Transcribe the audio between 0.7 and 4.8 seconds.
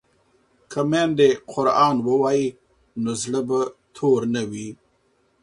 که میندې قران ووايي نو زړه به تور نه وي.